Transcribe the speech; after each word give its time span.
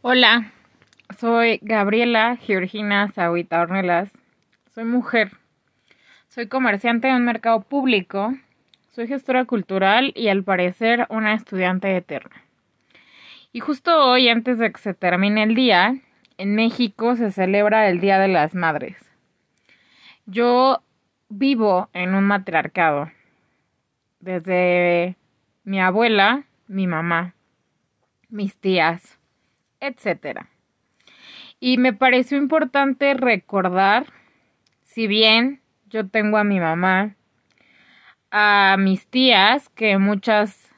Hola, 0.00 0.52
soy 1.18 1.58
Gabriela 1.60 2.36
Georgina 2.36 3.10
Zahuita 3.10 3.60
Ornelas. 3.60 4.08
Soy 4.72 4.84
mujer. 4.84 5.32
Soy 6.28 6.46
comerciante 6.46 7.08
en 7.08 7.16
un 7.16 7.24
mercado 7.24 7.62
público. 7.62 8.32
Soy 8.90 9.08
gestora 9.08 9.44
cultural 9.44 10.12
y 10.14 10.28
al 10.28 10.44
parecer 10.44 11.08
una 11.10 11.34
estudiante 11.34 11.96
eterna. 11.96 12.44
Y 13.52 13.58
justo 13.58 14.08
hoy, 14.08 14.28
antes 14.28 14.58
de 14.58 14.70
que 14.70 14.78
se 14.78 14.94
termine 14.94 15.42
el 15.42 15.56
día, 15.56 15.96
en 16.36 16.54
México 16.54 17.16
se 17.16 17.32
celebra 17.32 17.88
el 17.88 17.98
Día 17.98 18.20
de 18.20 18.28
las 18.28 18.54
Madres. 18.54 18.96
Yo 20.26 20.80
vivo 21.28 21.88
en 21.92 22.14
un 22.14 22.22
matriarcado. 22.22 23.10
Desde 24.20 25.16
mi 25.64 25.80
abuela, 25.80 26.44
mi 26.68 26.86
mamá, 26.86 27.34
mis 28.28 28.56
tías, 28.56 29.17
etc. 29.80 30.46
Y 31.60 31.78
me 31.78 31.92
pareció 31.92 32.38
importante 32.38 33.14
recordar, 33.14 34.06
si 34.84 35.06
bien 35.06 35.60
yo 35.86 36.08
tengo 36.08 36.38
a 36.38 36.44
mi 36.44 36.60
mamá, 36.60 37.16
a 38.30 38.76
mis 38.78 39.06
tías, 39.08 39.68
que 39.70 39.98
muchas, 39.98 40.70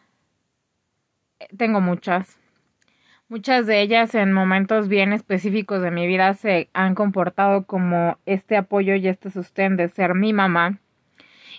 tengo 1.56 1.80
muchas, 1.80 2.38
muchas 3.28 3.66
de 3.66 3.82
ellas 3.82 4.14
en 4.14 4.32
momentos 4.32 4.88
bien 4.88 5.12
específicos 5.12 5.82
de 5.82 5.90
mi 5.90 6.06
vida 6.06 6.34
se 6.34 6.68
han 6.72 6.94
comportado 6.94 7.66
como 7.66 8.18
este 8.26 8.56
apoyo 8.56 8.94
y 8.94 9.08
este 9.08 9.30
sostén 9.30 9.76
de 9.76 9.88
ser 9.88 10.14
mi 10.14 10.32
mamá. 10.32 10.78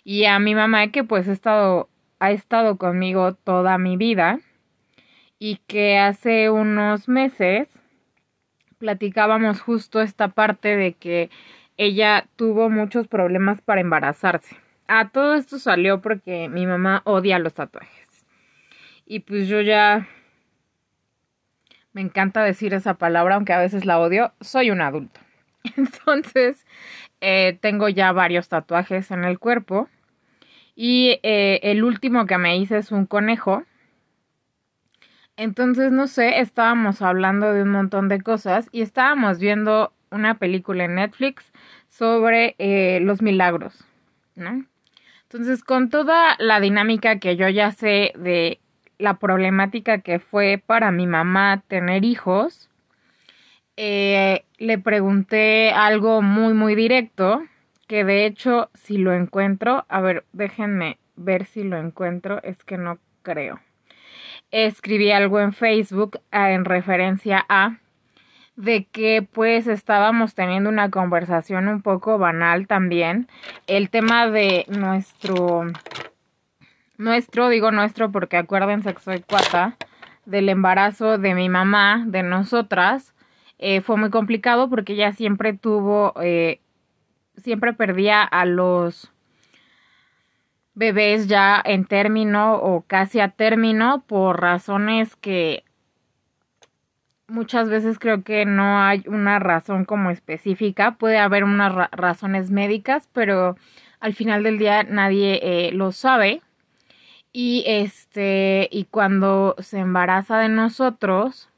Y 0.03 0.25
a 0.25 0.39
mi 0.39 0.55
mamá 0.55 0.87
que 0.87 1.03
pues 1.03 1.27
estado, 1.27 1.89
ha 2.19 2.31
estado 2.31 2.77
conmigo 2.77 3.35
toda 3.35 3.77
mi 3.77 3.97
vida 3.97 4.39
y 5.43 5.55
que 5.65 5.97
hace 5.97 6.51
unos 6.51 7.09
meses 7.09 7.67
platicábamos 8.77 9.59
justo 9.59 9.99
esta 9.99 10.27
parte 10.27 10.77
de 10.77 10.93
que 10.93 11.31
ella 11.77 12.27
tuvo 12.35 12.69
muchos 12.69 13.07
problemas 13.07 13.59
para 13.59 13.81
embarazarse. 13.81 14.55
A 14.87 15.09
todo 15.09 15.33
esto 15.33 15.57
salió 15.57 15.99
porque 15.99 16.47
mi 16.47 16.67
mamá 16.67 17.01
odia 17.05 17.39
los 17.39 17.55
tatuajes. 17.55 18.07
Y 19.07 19.21
pues 19.21 19.47
yo 19.47 19.61
ya 19.61 20.07
me 21.91 22.01
encanta 22.01 22.43
decir 22.43 22.75
esa 22.75 22.99
palabra, 22.99 23.33
aunque 23.33 23.53
a 23.53 23.59
veces 23.59 23.83
la 23.83 23.97
odio, 23.97 24.33
soy 24.41 24.69
un 24.69 24.81
adulto. 24.81 25.21
Entonces, 25.75 26.67
eh, 27.19 27.57
tengo 27.61 27.89
ya 27.89 28.11
varios 28.11 28.47
tatuajes 28.47 29.09
en 29.09 29.23
el 29.23 29.39
cuerpo. 29.39 29.89
Y 30.75 31.19
eh, 31.23 31.61
el 31.63 31.83
último 31.83 32.27
que 32.27 32.37
me 32.37 32.57
hice 32.57 32.77
es 32.77 32.91
un 32.91 33.07
conejo. 33.07 33.63
Entonces, 35.41 35.91
no 35.91 36.05
sé, 36.05 36.39
estábamos 36.39 37.01
hablando 37.01 37.51
de 37.51 37.63
un 37.63 37.69
montón 37.69 38.09
de 38.09 38.21
cosas 38.21 38.69
y 38.71 38.83
estábamos 38.83 39.39
viendo 39.39 39.91
una 40.11 40.37
película 40.37 40.83
en 40.83 40.93
Netflix 40.93 41.51
sobre 41.89 42.53
eh, 42.59 42.99
los 43.01 43.23
milagros, 43.23 43.83
¿no? 44.35 44.63
Entonces, 45.23 45.63
con 45.63 45.89
toda 45.89 46.35
la 46.37 46.59
dinámica 46.59 47.17
que 47.17 47.37
yo 47.37 47.49
ya 47.49 47.71
sé 47.71 48.13
de 48.19 48.59
la 48.99 49.15
problemática 49.15 50.01
que 50.01 50.19
fue 50.19 50.61
para 50.63 50.91
mi 50.91 51.07
mamá 51.07 51.63
tener 51.67 52.05
hijos, 52.05 52.69
eh, 53.77 54.43
le 54.59 54.77
pregunté 54.77 55.71
algo 55.71 56.21
muy, 56.21 56.53
muy 56.53 56.75
directo, 56.75 57.41
que 57.87 58.03
de 58.03 58.27
hecho, 58.27 58.69
si 58.75 58.99
lo 58.99 59.11
encuentro, 59.11 59.87
a 59.89 60.01
ver, 60.01 60.23
déjenme 60.33 60.99
ver 61.15 61.47
si 61.47 61.63
lo 61.63 61.79
encuentro, 61.79 62.43
es 62.43 62.63
que 62.63 62.77
no 62.77 62.99
creo. 63.23 63.59
Escribí 64.51 65.11
algo 65.11 65.39
en 65.39 65.53
Facebook 65.53 66.19
ah, 66.31 66.51
en 66.51 66.65
referencia 66.65 67.45
a 67.47 67.77
de 68.55 68.85
que 68.85 69.27
pues 69.31 69.67
estábamos 69.67 70.35
teniendo 70.35 70.69
una 70.69 70.89
conversación 70.91 71.67
un 71.67 71.81
poco 71.81 72.17
banal 72.17 72.67
también. 72.67 73.27
El 73.67 73.89
tema 73.89 74.27
de 74.27 74.65
nuestro, 74.67 75.65
nuestro, 76.97 77.49
digo 77.49 77.71
nuestro 77.71 78.11
porque 78.11 78.37
acuérdense 78.37 78.93
que 78.93 79.01
soy 79.01 79.21
cuata, 79.21 79.77
del 80.25 80.49
embarazo 80.49 81.17
de 81.17 81.33
mi 81.33 81.49
mamá, 81.49 82.03
de 82.07 82.23
nosotras, 82.23 83.15
eh, 83.57 83.81
fue 83.81 83.97
muy 83.97 84.09
complicado 84.09 84.69
porque 84.69 84.93
ella 84.93 85.13
siempre 85.13 85.53
tuvo, 85.53 86.13
eh, 86.21 86.59
siempre 87.37 87.73
perdía 87.73 88.23
a 88.23 88.45
los 88.45 89.10
bebés 90.73 91.27
ya 91.27 91.61
en 91.63 91.85
término 91.85 92.55
o 92.55 92.81
casi 92.81 93.19
a 93.19 93.29
término 93.29 94.03
por 94.07 94.41
razones 94.41 95.15
que 95.15 95.63
muchas 97.27 97.69
veces 97.69 97.97
creo 97.97 98.23
que 98.23 98.45
no 98.45 98.79
hay 98.79 99.03
una 99.07 99.39
razón 99.39 99.85
como 99.85 100.11
específica. 100.11 100.95
Puede 100.97 101.17
haber 101.17 101.43
unas 101.43 101.89
razones 101.91 102.51
médicas, 102.51 103.09
pero 103.13 103.55
al 103.99 104.13
final 104.13 104.43
del 104.43 104.59
día 104.59 104.83
nadie 104.83 105.39
eh, 105.41 105.71
lo 105.71 105.91
sabe. 105.91 106.41
Y 107.33 107.63
este, 107.65 108.67
y 108.71 108.85
cuando 108.85 109.55
se 109.59 109.79
embaraza 109.79 110.37
de 110.39 110.49
nosotros, 110.49 111.49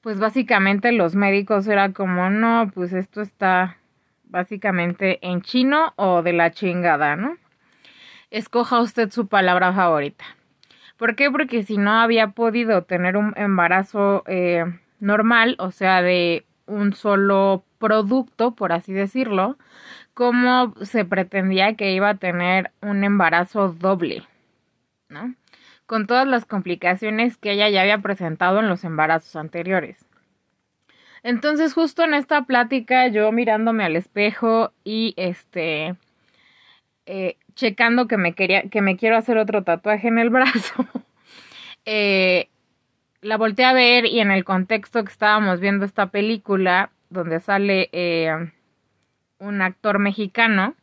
pues 0.00 0.18
básicamente 0.18 0.92
los 0.92 1.14
médicos 1.14 1.66
era 1.66 1.92
como, 1.92 2.30
no, 2.30 2.70
pues 2.74 2.92
esto 2.94 3.20
está 3.20 3.76
básicamente 4.24 5.18
en 5.22 5.42
chino 5.42 5.92
o 5.96 6.22
de 6.22 6.32
la 6.32 6.52
chingada, 6.52 7.16
¿no? 7.16 7.36
Escoja 8.30 8.80
usted 8.80 9.10
su 9.10 9.26
palabra 9.26 9.72
favorita. 9.72 10.24
¿Por 10.96 11.16
qué? 11.16 11.30
Porque 11.30 11.64
si 11.64 11.78
no 11.78 11.92
había 11.92 12.28
podido 12.28 12.82
tener 12.82 13.16
un 13.16 13.32
embarazo 13.36 14.22
eh, 14.26 14.64
normal, 15.00 15.56
o 15.58 15.72
sea, 15.72 16.00
de 16.02 16.44
un 16.66 16.92
solo 16.92 17.64
producto, 17.78 18.54
por 18.54 18.72
así 18.72 18.92
decirlo, 18.92 19.56
¿cómo 20.14 20.74
se 20.82 21.04
pretendía 21.04 21.74
que 21.74 21.92
iba 21.92 22.10
a 22.10 22.18
tener 22.18 22.70
un 22.82 23.02
embarazo 23.02 23.72
doble, 23.72 24.22
¿no? 25.08 25.34
Con 25.86 26.06
todas 26.06 26.28
las 26.28 26.44
complicaciones 26.44 27.36
que 27.36 27.52
ella 27.52 27.68
ya 27.68 27.80
había 27.80 27.98
presentado 27.98 28.60
en 28.60 28.68
los 28.68 28.84
embarazos 28.84 29.34
anteriores. 29.34 30.04
Entonces, 31.24 31.74
justo 31.74 32.04
en 32.04 32.14
esta 32.14 32.42
plática, 32.42 33.08
yo 33.08 33.32
mirándome 33.32 33.84
al 33.84 33.96
espejo 33.96 34.72
y 34.84 35.14
este 35.16 35.96
eh, 37.06 37.36
checando 37.60 38.08
que 38.08 38.16
me 38.16 38.32
quería, 38.32 38.62
que 38.62 38.80
me 38.80 38.96
quiero 38.96 39.16
hacer 39.16 39.36
otro 39.36 39.62
tatuaje 39.62 40.08
en 40.08 40.18
el 40.18 40.30
brazo. 40.30 40.86
eh, 41.84 42.48
la 43.20 43.36
volteé 43.36 43.66
a 43.66 43.74
ver 43.74 44.06
y 44.06 44.20
en 44.20 44.30
el 44.30 44.44
contexto 44.44 45.04
que 45.04 45.12
estábamos 45.12 45.60
viendo 45.60 45.84
esta 45.84 46.06
película, 46.06 46.90
donde 47.10 47.38
sale 47.40 47.90
eh, 47.92 48.50
un 49.38 49.60
actor 49.60 49.98
mexicano 49.98 50.74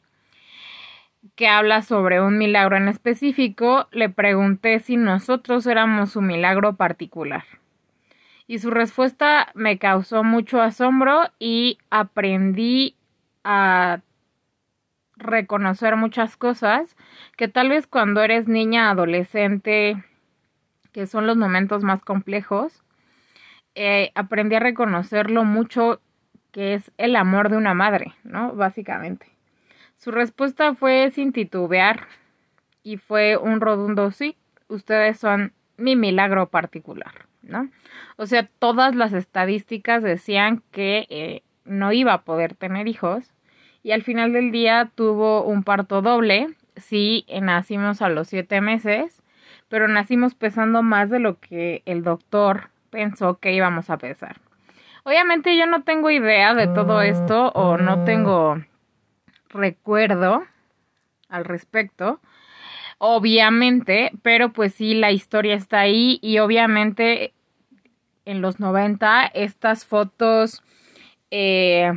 que 1.35 1.47
habla 1.47 1.81
sobre 1.81 2.21
un 2.21 2.37
milagro 2.37 2.77
en 2.77 2.87
específico, 2.87 3.87
le 3.91 4.09
pregunté 4.09 4.79
si 4.79 4.97
nosotros 4.97 5.65
éramos 5.65 6.15
un 6.15 6.27
milagro 6.27 6.75
particular. 6.75 7.43
Y 8.45 8.59
su 8.59 8.69
respuesta 8.69 9.51
me 9.55 9.77
causó 9.77 10.23
mucho 10.23 10.61
asombro 10.61 11.23
y 11.39 11.79
aprendí 11.89 12.95
a 13.43 13.99
reconocer 15.17 15.95
muchas 15.95 16.37
cosas 16.37 16.95
que 17.35 17.47
tal 17.47 17.69
vez 17.69 17.87
cuando 17.87 18.21
eres 18.21 18.47
niña, 18.47 18.89
adolescente, 18.89 20.03
que 20.91 21.07
son 21.07 21.27
los 21.27 21.37
momentos 21.37 21.83
más 21.83 22.03
complejos, 22.03 22.83
eh, 23.75 24.11
aprendí 24.15 24.55
a 24.55 24.59
reconocer 24.59 25.29
lo 25.29 25.43
mucho 25.43 26.01
que 26.51 26.73
es 26.73 26.91
el 26.97 27.15
amor 27.15 27.49
de 27.49 27.57
una 27.57 27.73
madre, 27.73 28.13
¿no? 28.23 28.53
Básicamente. 28.53 29.27
Su 29.97 30.11
respuesta 30.11 30.73
fue 30.73 31.11
sin 31.11 31.33
titubear 31.33 32.07
y 32.83 32.97
fue 32.97 33.37
un 33.37 33.61
rodundo 33.61 34.11
sí, 34.11 34.37
ustedes 34.67 35.19
son 35.19 35.53
mi 35.77 35.95
milagro 35.95 36.49
particular, 36.49 37.27
¿no? 37.41 37.69
O 38.15 38.25
sea, 38.25 38.49
todas 38.59 38.95
las 38.95 39.13
estadísticas 39.13 40.01
decían 40.01 40.63
que 40.71 41.05
eh, 41.09 41.43
no 41.65 41.91
iba 41.91 42.13
a 42.13 42.23
poder 42.23 42.55
tener 42.55 42.87
hijos 42.87 43.31
y 43.83 43.91
al 43.91 44.03
final 44.03 44.33
del 44.33 44.51
día 44.51 44.91
tuvo 44.95 45.43
un 45.43 45.63
parto 45.63 46.01
doble. 46.01 46.49
Sí, 46.75 47.25
nacimos 47.41 48.01
a 48.01 48.09
los 48.09 48.27
siete 48.27 48.61
meses, 48.61 49.23
pero 49.69 49.87
nacimos 49.87 50.35
pesando 50.35 50.83
más 50.83 51.09
de 51.09 51.19
lo 51.19 51.39
que 51.39 51.81
el 51.85 52.03
doctor 52.03 52.69
pensó 52.89 53.39
que 53.39 53.53
íbamos 53.53 53.89
a 53.89 53.97
pesar. 53.97 54.37
Obviamente 55.03 55.57
yo 55.57 55.65
no 55.67 55.83
tengo 55.83 56.11
idea 56.11 56.53
de 56.53 56.67
todo 56.67 57.01
esto 57.01 57.49
o 57.55 57.77
no 57.77 58.03
tengo 58.03 58.61
recuerdo 59.49 60.43
al 61.29 61.45
respecto, 61.45 62.19
obviamente, 62.97 64.11
pero 64.21 64.51
pues 64.51 64.73
sí, 64.73 64.93
la 64.95 65.11
historia 65.11 65.55
está 65.55 65.79
ahí 65.79 66.19
y 66.21 66.39
obviamente 66.39 67.33
en 68.25 68.41
los 68.41 68.59
90 68.59 69.27
estas 69.27 69.85
fotos 69.85 70.61
eh, 71.31 71.91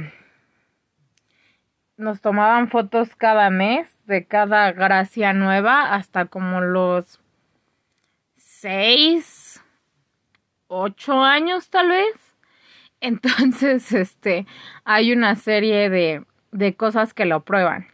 nos 2.01 2.21
tomaban 2.21 2.69
fotos 2.69 3.15
cada 3.15 3.51
mes 3.51 3.89
de 4.07 4.25
cada 4.25 4.73
gracia 4.73 5.33
nueva 5.33 5.95
hasta 5.95 6.25
como 6.25 6.61
los 6.61 7.21
seis 8.37 9.63
ocho 10.67 11.23
años 11.23 11.71
tal 11.71 11.89
vez. 11.89 12.37
Entonces, 13.01 13.93
este, 13.93 14.47
hay 14.85 15.13
una 15.13 15.35
serie 15.37 15.89
de, 15.89 16.25
de 16.53 16.75
cosas 16.75 17.15
que 17.15 17.25
lo 17.25 17.45
prueban. 17.45 17.87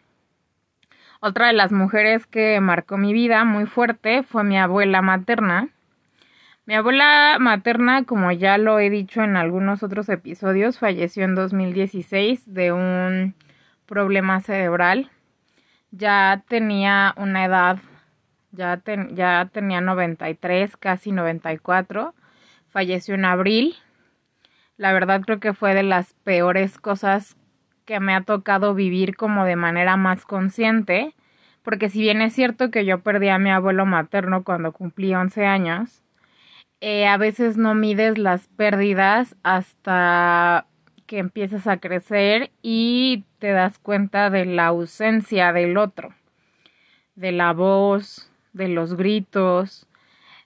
Otra 1.21 1.49
de 1.49 1.53
las 1.53 1.73
mujeres 1.73 2.27
que 2.27 2.61
marcó 2.61 2.99
mi 2.99 3.13
vida 3.13 3.45
muy 3.45 3.67
fuerte 3.67 4.23
fue 4.23 4.45
mi 4.45 4.59
abuela 4.59 5.03
materna. 5.03 5.69
Mi 6.67 6.75
abuela 6.75 7.37
materna, 7.39 8.05
como 8.05 8.33
ya 8.33 8.59
lo 8.59 8.81
he 8.81 8.91
dicho 8.91 9.23
en 9.23 9.37
algunos 9.37 9.83
otros 9.85 10.09
episodios, 10.09 10.79
falleció 10.79 11.25
en 11.25 11.37
2016 11.37 12.53
de 12.53 12.73
un 12.73 13.35
problema 13.87 14.41
cerebral. 14.41 15.11
Ya 15.91 16.45
tenía 16.49 17.15
una 17.17 17.45
edad, 17.45 17.79
ya, 18.53 18.83
ya 19.13 19.49
tenía 19.53 19.81
93, 19.81 20.77
casi 20.77 21.13
94. 21.13 22.15
Falleció 22.69 23.15
en 23.15 23.25
abril. 23.25 23.77
La 24.77 24.93
verdad 24.93 25.23
creo 25.23 25.41
que 25.41 25.55
fue 25.55 25.75
de 25.75 25.83
las 25.83 26.13
peores 26.25 26.79
cosas 26.79 27.37
que 27.87 28.01
me 28.01 28.15
ha 28.15 28.23
tocado 28.23 28.75
vivir 28.75 29.17
como 29.17 29.45
de 29.45 29.57
manera 29.57 29.97
más 29.97 30.27
consciente, 30.27 31.15
porque 31.63 31.89
si 31.89 32.01
bien 32.01 32.21
es 32.21 32.35
cierto 32.35 32.71
que 32.71 32.85
yo 32.85 33.01
perdí 33.01 33.29
a 33.29 33.39
mi 33.39 33.51
abuelo 33.51 33.87
materno 33.87 34.45
cuando 34.45 34.73
cumplí 34.73 35.15
11 35.15 35.47
años, 35.47 36.03
eh, 36.81 37.07
a 37.07 37.17
veces 37.17 37.57
no 37.57 37.75
mides 37.75 38.19
las 38.19 38.49
pérdidas 38.49 39.37
hasta 39.43 40.67
que 41.07 41.19
empiezas 41.19 41.67
a 41.67 41.79
crecer 41.79 42.51
y 42.63 43.25
te 43.39 43.53
das 43.53 43.79
cuenta 43.79 44.31
de 44.31 44.45
la 44.45 44.67
ausencia 44.67 45.53
del 45.53 45.79
otro, 45.79 46.15
de 47.15 47.33
la 47.33 47.53
voz, 47.53 48.31
de 48.53 48.69
los 48.69 48.97
gritos, 48.97 49.87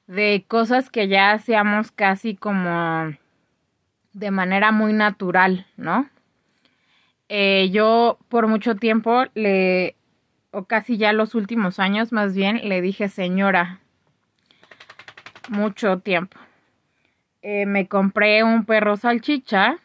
de 0.07 0.45
cosas 0.47 0.91
que 0.91 1.09
ya 1.09 1.33
hacíamos 1.33 1.93
casi 1.93 2.35
como 2.35 3.15
de 4.13 4.31
manera 4.31 4.73
muy 4.73 4.93
natural, 4.93 5.67
¿no? 5.77 6.09
Eh, 7.29 7.71
yo 7.71 8.19
por 8.29 8.49
mucho 8.49 8.75
tiempo 8.75 9.25
le, 9.35 9.95
o 10.51 10.65
casi 10.65 10.97
ya 10.97 11.13
los 11.13 11.37
últimos 11.37 11.79
años 11.79 12.13
más 12.13 12.35
bien, 12.35 12.69
le 12.69 12.83
dije 12.83 13.09
señora. 13.09 13.79
Mucho 15.49 16.01
tiempo. 16.01 16.39
Eh, 17.43 17.67
me 17.67 17.87
compré 17.87 18.43
un 18.45 18.65
perro 18.65 18.97
salchicha. 18.97 19.79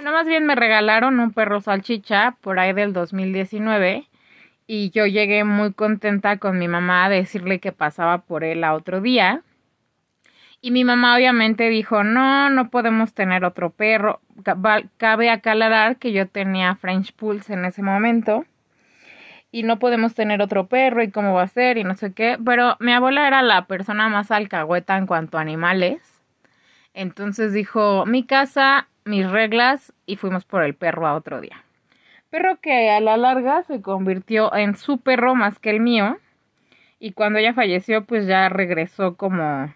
Bueno, 0.00 0.16
más 0.16 0.26
bien 0.26 0.46
me 0.46 0.54
regalaron 0.54 1.20
un 1.20 1.30
perro 1.30 1.60
salchicha 1.60 2.34
por 2.40 2.58
ahí 2.58 2.72
del 2.72 2.94
2019. 2.94 4.08
Y 4.66 4.88
yo 4.92 5.04
llegué 5.04 5.44
muy 5.44 5.74
contenta 5.74 6.38
con 6.38 6.58
mi 6.58 6.68
mamá 6.68 7.04
a 7.04 7.10
decirle 7.10 7.58
que 7.58 7.70
pasaba 7.72 8.22
por 8.22 8.42
él 8.42 8.64
a 8.64 8.72
otro 8.72 9.02
día. 9.02 9.42
Y 10.62 10.70
mi 10.70 10.84
mamá 10.84 11.14
obviamente 11.14 11.68
dijo, 11.68 12.02
no, 12.02 12.48
no 12.48 12.70
podemos 12.70 13.12
tener 13.12 13.44
otro 13.44 13.68
perro. 13.68 14.22
Cabe 14.96 15.28
aclarar 15.28 15.98
que 15.98 16.12
yo 16.12 16.26
tenía 16.26 16.76
French 16.76 17.12
Pulse 17.12 17.52
en 17.52 17.66
ese 17.66 17.82
momento. 17.82 18.46
Y 19.52 19.64
no 19.64 19.78
podemos 19.78 20.14
tener 20.14 20.40
otro 20.40 20.66
perro 20.66 21.02
y 21.02 21.10
cómo 21.10 21.34
va 21.34 21.42
a 21.42 21.48
ser 21.48 21.76
y 21.76 21.84
no 21.84 21.94
sé 21.94 22.14
qué. 22.14 22.38
Pero 22.42 22.78
mi 22.80 22.92
abuela 22.92 23.26
era 23.26 23.42
la 23.42 23.66
persona 23.66 24.08
más 24.08 24.30
alcahueta 24.30 24.96
en 24.96 25.06
cuanto 25.06 25.36
a 25.36 25.42
animales. 25.42 26.09
Entonces 27.00 27.54
dijo, 27.54 28.04
mi 28.04 28.24
casa, 28.24 28.86
mis 29.06 29.26
reglas 29.26 29.94
y 30.04 30.16
fuimos 30.16 30.44
por 30.44 30.62
el 30.62 30.74
perro 30.74 31.06
a 31.06 31.14
otro 31.14 31.40
día. 31.40 31.64
Perro 32.28 32.60
que 32.60 32.90
a 32.90 33.00
la 33.00 33.16
larga 33.16 33.62
se 33.62 33.80
convirtió 33.80 34.54
en 34.54 34.76
su 34.76 35.00
perro 35.00 35.34
más 35.34 35.58
que 35.58 35.70
el 35.70 35.80
mío. 35.80 36.18
Y 36.98 37.12
cuando 37.12 37.38
ella 37.38 37.54
falleció, 37.54 38.04
pues 38.04 38.26
ya 38.26 38.50
regresó 38.50 39.16
como 39.16 39.74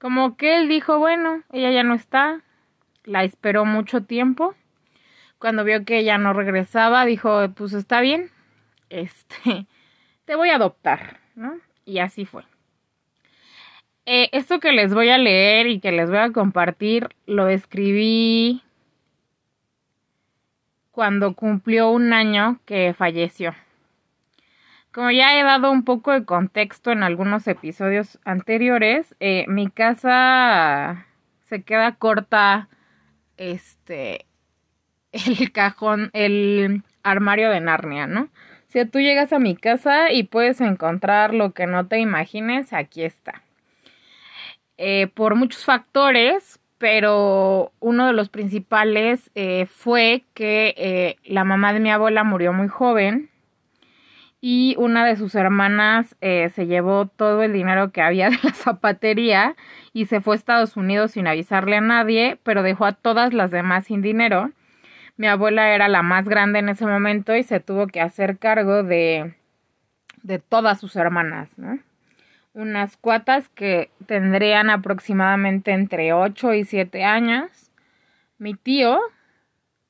como 0.00 0.36
que 0.36 0.56
él 0.56 0.68
dijo, 0.68 0.98
bueno, 0.98 1.44
ella 1.52 1.70
ya 1.70 1.84
no 1.84 1.94
está, 1.94 2.40
la 3.04 3.22
esperó 3.22 3.64
mucho 3.64 4.02
tiempo. 4.02 4.56
Cuando 5.38 5.62
vio 5.62 5.84
que 5.84 5.98
ella 5.98 6.18
no 6.18 6.32
regresaba, 6.32 7.04
dijo, 7.04 7.48
pues 7.54 7.74
está 7.74 8.00
bien, 8.00 8.28
este, 8.90 9.68
te 10.24 10.34
voy 10.34 10.50
a 10.50 10.56
adoptar, 10.56 11.20
¿no? 11.36 11.60
Y 11.84 12.00
así 12.00 12.24
fue. 12.24 12.42
Eh, 14.04 14.28
esto 14.32 14.58
que 14.58 14.72
les 14.72 14.92
voy 14.92 15.10
a 15.10 15.18
leer 15.18 15.68
y 15.68 15.78
que 15.78 15.92
les 15.92 16.10
voy 16.10 16.18
a 16.18 16.32
compartir, 16.32 17.08
lo 17.26 17.48
escribí 17.48 18.62
cuando 20.90 21.34
cumplió 21.34 21.90
un 21.90 22.12
año 22.12 22.58
que 22.66 22.94
falleció. 22.94 23.54
Como 24.92 25.10
ya 25.10 25.38
he 25.38 25.44
dado 25.44 25.70
un 25.70 25.84
poco 25.84 26.12
de 26.12 26.24
contexto 26.24 26.90
en 26.90 27.02
algunos 27.02 27.46
episodios 27.46 28.18
anteriores, 28.24 29.14
eh, 29.20 29.44
mi 29.48 29.70
casa 29.70 31.06
se 31.48 31.62
queda 31.62 31.94
corta, 31.94 32.68
este, 33.36 34.26
el 35.12 35.52
cajón, 35.52 36.10
el 36.12 36.82
armario 37.04 37.50
de 37.50 37.60
Narnia, 37.60 38.06
¿no? 38.06 38.28
Sea, 38.68 38.86
tú 38.86 39.00
llegas 39.00 39.32
a 39.32 39.38
mi 39.38 39.54
casa 39.54 40.10
y 40.12 40.24
puedes 40.24 40.60
encontrar 40.60 41.34
lo 41.34 41.52
que 41.52 41.66
no 41.66 41.86
te 41.86 41.98
imagines, 41.98 42.72
aquí 42.72 43.04
está. 43.04 43.42
Eh, 44.84 45.06
por 45.14 45.36
muchos 45.36 45.64
factores, 45.64 46.58
pero 46.78 47.72
uno 47.78 48.08
de 48.08 48.12
los 48.12 48.28
principales 48.28 49.30
eh, 49.36 49.66
fue 49.66 50.24
que 50.34 51.16
la 51.24 51.44
mamá 51.44 51.72
de 51.72 51.78
mi 51.78 51.90
abuela 51.90 52.24
murió 52.24 52.52
muy 52.52 52.66
joven 52.66 53.30
y 54.44 54.74
una 54.76 55.06
de 55.06 55.14
sus 55.14 55.36
hermanas 55.36 56.16
eh, 56.20 56.50
se 56.56 56.66
llevó 56.66 57.06
todo 57.06 57.44
el 57.44 57.52
dinero 57.52 57.92
que 57.92 58.02
había 58.02 58.28
de 58.28 58.38
la 58.42 58.52
zapatería 58.52 59.54
y 59.94 60.06
se 60.06 60.20
fue 60.20 60.34
a 60.34 60.36
Estados 60.36 60.76
Unidos 60.76 61.12
sin 61.12 61.28
avisarle 61.28 61.76
a 61.76 61.80
nadie, 61.80 62.38
pero 62.42 62.64
dejó 62.64 62.84
a 62.84 62.92
todas 62.92 63.32
las 63.32 63.52
demás 63.52 63.86
sin 63.86 64.02
dinero. 64.02 64.50
Mi 65.16 65.28
abuela 65.28 65.72
era 65.72 65.88
la 65.88 66.02
más 66.02 66.28
grande 66.28 66.58
en 66.58 66.68
ese 66.68 66.86
momento 66.86 67.36
y 67.36 67.44
se 67.44 67.60
tuvo 67.60 67.86
que 67.86 68.00
hacer 68.00 68.38
cargo 68.38 68.82
de, 68.82 69.36
de 70.24 70.40
todas 70.40 70.80
sus 70.80 70.96
hermanas, 70.96 71.48
¿no? 71.56 71.78
Unas 72.54 72.96
cuatas 72.96 73.48
que 73.48 73.90
tendrían 74.06 74.68
aproximadamente 74.70 75.72
entre 75.72 76.12
8 76.12 76.54
y 76.54 76.64
7 76.64 77.04
años. 77.04 77.70
Mi 78.38 78.54
tío, 78.54 78.98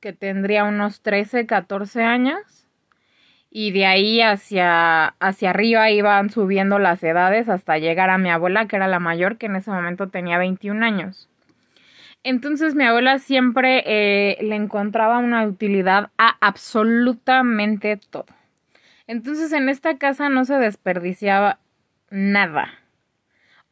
que 0.01 0.13
tendría 0.13 0.65
unos 0.65 1.01
13, 1.03 1.47
14 1.47 2.03
años 2.03 2.63
y 3.55 3.71
de 3.73 3.85
ahí 3.85 4.23
hacia, 4.23 5.09
hacia 5.21 5.51
arriba 5.51 5.91
iban 5.91 6.31
subiendo 6.31 6.79
las 6.79 7.03
edades 7.03 7.51
hasta 7.51 7.77
llegar 7.77 8.09
a 8.09 8.17
mi 8.17 8.31
abuela, 8.31 8.67
que 8.67 8.77
era 8.77 8.89
la 8.89 8.99
mayor, 8.99 9.37
que 9.37 9.47
en 9.47 9.57
ese 9.57 9.71
momento 9.71 10.09
tenía 10.09 10.39
21 10.39 10.83
años. 10.83 11.29
Entonces 12.25 12.75
mi 12.75 12.85
abuela 12.85 13.19
siempre 13.19 13.83
eh, 13.85 14.39
le 14.41 14.57
encontraba 14.57 15.19
una 15.19 15.45
utilidad 15.45 16.11
a 16.17 16.37
absolutamente 16.41 17.99
todo. 17.99 18.27
Entonces 19.07 19.53
en 19.53 19.69
esta 19.69 19.99
casa 19.99 20.31
no 20.31 20.47
se 20.47 20.55
desperdiciaba 20.55 21.59
nada. 22.13 22.79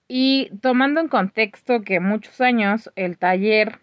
Y 0.09 0.51
tomando 0.61 1.01
en 1.01 1.09
contexto 1.09 1.83
que 1.83 2.01
muchos 2.01 2.41
años 2.41 2.91
el 2.97 3.17
taller 3.17 3.79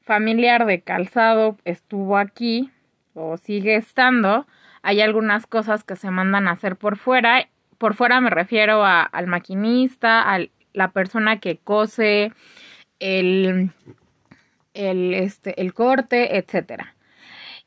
familiar 0.00 0.64
de 0.64 0.80
calzado 0.80 1.58
estuvo 1.64 2.16
aquí 2.16 2.70
o 3.12 3.36
sigue 3.36 3.76
estando, 3.76 4.46
hay 4.82 5.02
algunas 5.02 5.46
cosas 5.46 5.84
que 5.84 5.96
se 5.96 6.10
mandan 6.10 6.48
a 6.48 6.52
hacer 6.52 6.76
por 6.76 6.96
fuera. 6.96 7.48
Por 7.76 7.94
fuera 7.94 8.20
me 8.20 8.30
refiero 8.30 8.84
a, 8.84 9.02
al 9.02 9.26
maquinista, 9.26 10.34
a 10.34 10.40
la 10.72 10.92
persona 10.92 11.40
que 11.40 11.58
cose, 11.58 12.32
el, 13.00 13.72
el, 14.74 15.14
este, 15.14 15.60
el 15.60 15.74
corte, 15.74 16.38
etcétera. 16.38 16.94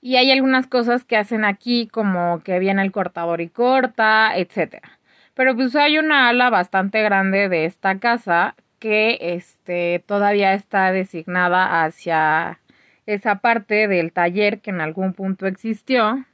Y 0.01 0.15
hay 0.15 0.31
algunas 0.31 0.65
cosas 0.65 1.03
que 1.03 1.17
hacen 1.17 1.45
aquí 1.45 1.87
como 1.87 2.41
que 2.43 2.57
viene 2.57 2.81
el 2.81 2.91
cortador 2.91 3.41
y 3.41 3.49
corta, 3.49 4.35
etcétera. 4.35 5.00
Pero 5.33 5.55
pues 5.55 5.75
hay 5.75 5.97
una 5.97 6.29
ala 6.29 6.49
bastante 6.49 7.01
grande 7.01 7.49
de 7.49 7.65
esta 7.65 7.99
casa 7.99 8.55
que 8.79 9.17
este 9.21 10.03
todavía 10.05 10.53
está 10.53 10.91
designada 10.91 11.83
hacia 11.83 12.59
esa 13.05 13.35
parte 13.35 13.87
del 13.87 14.11
taller 14.11 14.61
que 14.61 14.71
en 14.71 14.81
algún 14.81 15.13
punto 15.13 15.47
existió 15.47 16.25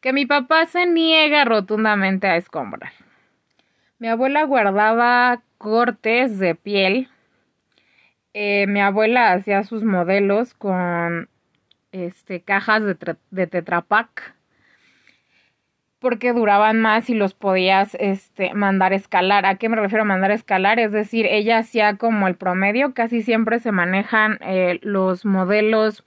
que 0.00 0.12
mi 0.12 0.26
papá 0.26 0.66
se 0.66 0.84
niega 0.86 1.44
rotundamente 1.44 2.26
a 2.26 2.36
escombrar. 2.36 2.92
Mi 3.98 4.08
abuela 4.08 4.42
guardaba 4.44 5.42
cortes 5.58 6.38
de 6.40 6.56
piel. 6.56 7.08
Eh, 8.34 8.66
mi 8.66 8.80
abuela 8.80 9.32
hacía 9.32 9.62
sus 9.62 9.84
modelos 9.84 10.54
con 10.54 11.28
este, 11.92 12.40
cajas 12.42 12.82
de, 12.82 13.16
de 13.30 13.46
Tetrapac 13.46 14.34
porque 16.02 16.32
duraban 16.32 16.80
más 16.80 17.08
y 17.08 17.14
los 17.14 17.32
podías 17.32 17.96
este, 18.00 18.52
mandar 18.54 18.92
escalar. 18.92 19.46
¿A 19.46 19.54
qué 19.54 19.68
me 19.68 19.76
refiero 19.76 20.02
a 20.02 20.04
mandar 20.04 20.32
escalar? 20.32 20.80
Es 20.80 20.92
decir, 20.92 21.26
ella 21.26 21.58
hacía 21.58 21.96
como 21.96 22.26
el 22.28 22.34
promedio, 22.34 22.92
casi 22.92 23.22
siempre 23.22 23.60
se 23.60 23.72
manejan 23.72 24.38
eh, 24.42 24.80
los 24.82 25.24
modelos 25.24 26.04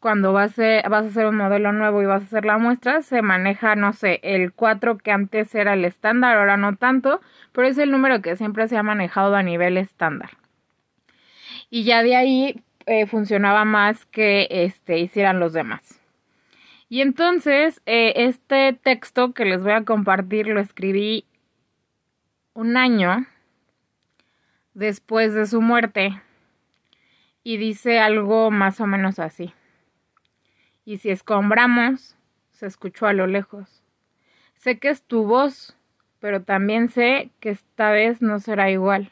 cuando 0.00 0.32
vas 0.32 0.58
a, 0.58 0.88
vas 0.88 1.04
a 1.04 1.08
hacer 1.08 1.26
un 1.26 1.36
modelo 1.36 1.72
nuevo 1.72 2.02
y 2.02 2.06
vas 2.06 2.22
a 2.22 2.26
hacer 2.26 2.44
la 2.44 2.58
muestra, 2.58 3.02
se 3.02 3.22
maneja, 3.22 3.76
no 3.76 3.92
sé, 3.92 4.20
el 4.22 4.52
4 4.52 4.98
que 4.98 5.12
antes 5.12 5.54
era 5.54 5.74
el 5.74 5.84
estándar, 5.84 6.36
ahora 6.36 6.56
no 6.56 6.76
tanto, 6.76 7.20
pero 7.52 7.68
es 7.68 7.78
el 7.78 7.90
número 7.90 8.20
que 8.20 8.36
siempre 8.36 8.66
se 8.68 8.76
ha 8.76 8.82
manejado 8.82 9.34
a 9.36 9.42
nivel 9.42 9.76
estándar. 9.76 10.30
y 11.70 11.84
ya 11.84 12.02
de 12.02 12.16
ahí 12.16 12.62
eh, 12.86 13.06
funcionaba 13.06 13.64
más 13.64 14.04
que 14.06 14.46
este, 14.50 14.98
hicieran 14.98 15.40
los 15.40 15.52
demás. 15.52 16.03
Y 16.88 17.00
entonces, 17.00 17.80
eh, 17.86 18.12
este 18.16 18.72
texto 18.72 19.32
que 19.32 19.44
les 19.44 19.62
voy 19.62 19.72
a 19.72 19.84
compartir 19.84 20.46
lo 20.46 20.60
escribí 20.60 21.24
un 22.52 22.76
año 22.76 23.26
después 24.74 25.34
de 25.34 25.46
su 25.46 25.60
muerte 25.60 26.20
y 27.42 27.56
dice 27.56 27.98
algo 27.98 28.50
más 28.50 28.80
o 28.80 28.86
menos 28.86 29.18
así. 29.18 29.52
Y 30.84 30.98
si 30.98 31.10
escombramos, 31.10 32.16
se 32.52 32.66
escuchó 32.66 33.06
a 33.06 33.12
lo 33.12 33.26
lejos. 33.26 33.82
Sé 34.54 34.78
que 34.78 34.90
es 34.90 35.02
tu 35.02 35.24
voz, 35.24 35.76
pero 36.20 36.42
también 36.42 36.88
sé 36.88 37.30
que 37.40 37.50
esta 37.50 37.90
vez 37.90 38.22
no 38.22 38.38
será 38.38 38.70
igual 38.70 39.10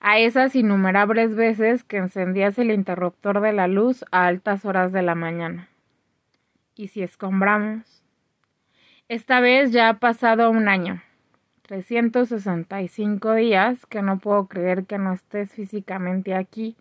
a 0.00 0.18
esas 0.18 0.54
innumerables 0.54 1.34
veces 1.34 1.82
que 1.82 1.96
encendías 1.96 2.58
el 2.58 2.70
interruptor 2.70 3.40
de 3.40 3.52
la 3.52 3.66
luz 3.66 4.04
a 4.10 4.26
altas 4.26 4.64
horas 4.64 4.92
de 4.92 5.02
la 5.02 5.14
mañana. 5.14 5.68
Y 6.76 6.88
si 6.88 7.02
escombramos. 7.02 8.04
Esta 9.08 9.40
vez 9.40 9.72
ya 9.72 9.88
ha 9.88 9.98
pasado 9.98 10.50
un 10.50 10.68
año, 10.68 11.02
365 11.62 13.34
días, 13.34 13.84
que 13.86 14.02
no 14.02 14.18
puedo 14.20 14.46
creer 14.46 14.84
que 14.84 14.98
no 14.98 15.12
estés 15.12 15.52
físicamente 15.52 16.34
aquí, 16.34 16.76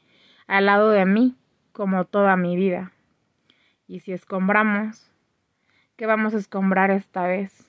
al 0.45 0.67
lado 0.67 0.91
de 0.91 1.05
mí, 1.05 1.35
como 1.71 2.05
toda 2.05 2.35
mi 2.35 2.55
vida. 2.55 2.91
Y 3.87 4.01
si 4.01 4.11
escombramos, 4.11 5.11
¿qué 5.95 6.05
vamos 6.05 6.35
a 6.35 6.37
escombrar 6.37 6.91
esta 6.91 7.25
vez? 7.25 7.67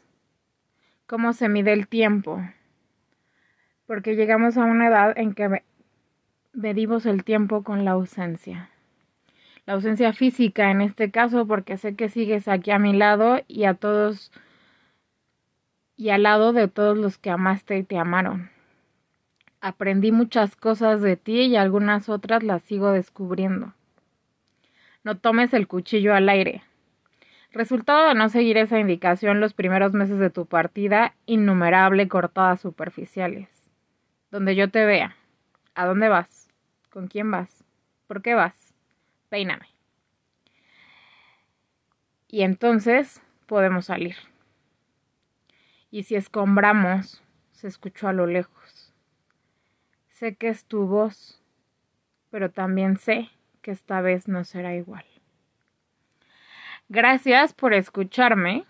¿Cómo 1.06 1.33
se 1.33 1.49
mide 1.49 1.73
el 1.73 1.88
tiempo? 1.88 2.42
porque 3.87 4.16
llegamos 4.16 4.56
a 4.56 4.64
una 4.64 4.88
edad 4.88 5.16
en 5.16 5.33
que 5.33 5.62
medimos 6.52 7.06
el 7.06 7.25
tiempo 7.25 7.62
con 7.62 7.85
la 7.85 7.92
ausencia. 7.92 8.71
La 9.67 9.75
ausencia 9.75 10.13
física 10.13 10.71
en 10.71 10.81
este 10.81 11.11
caso, 11.11 11.47
porque 11.47 11.77
sé 11.77 11.95
que 11.97 12.09
sigues 12.09 12.49
aquí 12.49 12.71
a 12.71 12.79
mi 12.79 12.93
lado 12.93 13.41
y 13.49 13.65
a 13.65 13.75
todos 13.75 14.33
y 15.97 16.11
al 16.11 16.23
lado 16.23 16.53
de 16.53 16.69
todos 16.69 16.97
los 16.97 17.19
que 17.19 17.31
amaste 17.31 17.79
y 17.79 17.83
te 17.83 17.99
amaron. 17.99 18.51
Aprendí 19.61 20.13
muchas 20.13 20.55
cosas 20.57 21.01
de 21.01 21.17
ti 21.17 21.43
y 21.43 21.57
algunas 21.57 22.09
otras 22.09 22.43
las 22.43 22.63
sigo 22.63 22.93
descubriendo. 22.93 23.73
No 25.05 25.19
tomes 25.19 25.53
el 25.55 25.67
cuchillo 25.67 26.15
al 26.15 26.29
aire. 26.29 26.63
Resultado 27.53 28.09
de 28.09 28.15
no 28.15 28.29
seguir 28.29 28.59
esa 28.59 28.79
indicación 28.79 29.41
los 29.41 29.55
primeros 29.55 29.93
meses 29.93 30.19
de 30.19 30.31
tu 30.31 30.47
partida, 30.47 31.15
innumerable 31.27 32.09
cortadas 32.09 32.61
superficiales 32.61 33.57
donde 34.31 34.55
yo 34.55 34.71
te 34.71 34.85
vea. 34.85 35.17
¿A 35.75 35.87
dónde 35.87 36.09
vas? 36.09 36.49
¿Con 36.91 37.09
quién 37.09 37.31
vas? 37.31 37.65
¿Por 38.07 38.23
qué 38.23 38.35
vas? 38.35 38.66
Peíname. 39.28 39.66
Y 42.28 42.42
entonces 42.42 43.23
podemos 43.47 43.87
salir. 43.87 44.16
Y 45.90 46.02
si 46.02 46.16
escombramos, 46.16 47.23
se 47.52 47.68
escuchó 47.68 48.09
a 48.09 48.12
lo 48.12 48.26
lejos. 48.26 48.92
Sé 50.09 50.35
que 50.35 50.49
es 50.49 50.64
tu 50.64 50.87
voz, 50.87 51.42
pero 52.30 52.50
también 52.50 52.97
sé 52.97 53.30
que 53.62 53.71
esta 53.71 54.00
vez 54.00 54.28
no 54.28 54.45
será 54.45 54.75
igual. 54.75 55.04
Gracias 56.88 57.52
por 57.52 57.75
escucharme. 57.75 58.64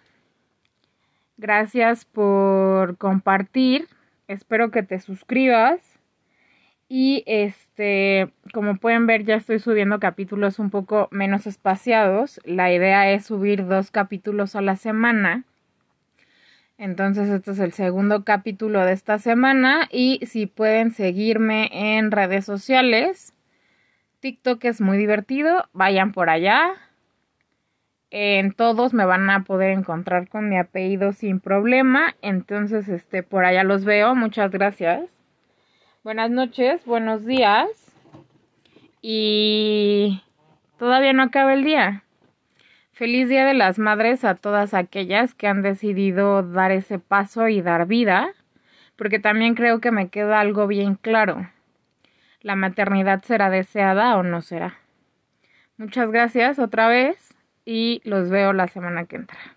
Gracias 1.36 2.04
por 2.04 2.96
compartir 2.96 3.88
espero 4.28 4.70
que 4.70 4.82
te 4.82 4.98
suscribas. 5.00 5.95
Y 6.88 7.24
este, 7.26 8.30
como 8.52 8.76
pueden 8.76 9.06
ver, 9.06 9.24
ya 9.24 9.34
estoy 9.34 9.58
subiendo 9.58 9.98
capítulos 9.98 10.58
un 10.58 10.70
poco 10.70 11.08
menos 11.10 11.46
espaciados. 11.46 12.40
La 12.44 12.72
idea 12.72 13.10
es 13.10 13.26
subir 13.26 13.66
dos 13.66 13.90
capítulos 13.90 14.54
a 14.54 14.60
la 14.60 14.76
semana. 14.76 15.44
Entonces, 16.78 17.28
este 17.28 17.52
es 17.52 17.58
el 17.58 17.72
segundo 17.72 18.24
capítulo 18.24 18.84
de 18.84 18.92
esta 18.92 19.18
semana. 19.18 19.88
Y 19.90 20.20
si 20.26 20.46
pueden 20.46 20.92
seguirme 20.92 21.70
en 21.72 22.10
redes 22.12 22.44
sociales, 22.44 23.34
TikTok 24.20 24.64
es 24.64 24.80
muy 24.80 24.96
divertido. 24.96 25.68
Vayan 25.72 26.12
por 26.12 26.30
allá. 26.30 26.70
En 28.10 28.52
todos 28.52 28.94
me 28.94 29.04
van 29.04 29.28
a 29.30 29.42
poder 29.44 29.72
encontrar 29.72 30.28
con 30.28 30.48
mi 30.48 30.58
apellido 30.58 31.12
sin 31.12 31.40
problema. 31.40 32.14
Entonces, 32.22 32.88
este, 32.88 33.24
por 33.24 33.44
allá 33.44 33.64
los 33.64 33.84
veo. 33.84 34.14
Muchas 34.14 34.52
gracias. 34.52 35.15
Buenas 36.06 36.30
noches, 36.30 36.84
buenos 36.86 37.26
días. 37.26 37.68
Y 39.02 40.22
todavía 40.78 41.12
no 41.12 41.24
acaba 41.24 41.52
el 41.52 41.64
día. 41.64 42.04
Feliz 42.92 43.28
Día 43.28 43.44
de 43.44 43.54
las 43.54 43.80
Madres 43.80 44.22
a 44.24 44.36
todas 44.36 44.72
aquellas 44.72 45.34
que 45.34 45.48
han 45.48 45.62
decidido 45.62 46.44
dar 46.44 46.70
ese 46.70 47.00
paso 47.00 47.48
y 47.48 47.60
dar 47.60 47.88
vida, 47.88 48.32
porque 48.94 49.18
también 49.18 49.56
creo 49.56 49.80
que 49.80 49.90
me 49.90 50.08
queda 50.08 50.38
algo 50.38 50.68
bien 50.68 50.94
claro. 50.94 51.50
La 52.40 52.54
maternidad 52.54 53.24
será 53.24 53.50
deseada 53.50 54.16
o 54.16 54.22
no 54.22 54.42
será. 54.42 54.78
Muchas 55.76 56.08
gracias 56.12 56.60
otra 56.60 56.86
vez 56.86 57.34
y 57.64 58.00
los 58.04 58.30
veo 58.30 58.52
la 58.52 58.68
semana 58.68 59.06
que 59.06 59.16
entra. 59.16 59.55